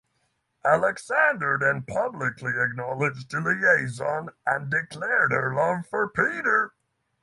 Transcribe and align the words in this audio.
Alexander 0.65 1.59
then 1.61 1.83
publicly 1.83 2.53
acknowledged 2.59 3.29
the 3.29 3.39
liaison 3.39 4.29
and 4.47 4.71
declared 4.71 5.31
her 5.31 5.53
love 5.53 5.85
for 5.91 6.09
Peter. 6.09 6.73